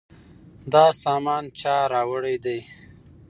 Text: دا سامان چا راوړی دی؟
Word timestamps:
دا 0.73 0.85
سامان 1.01 1.43
چا 1.59 1.75
راوړی 1.93 2.35
دی؟ 2.43 2.59